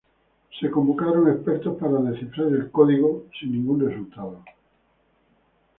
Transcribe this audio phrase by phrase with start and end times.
[0.59, 4.43] Se convocaron expertos para descifrar el código, sin ningún resultado.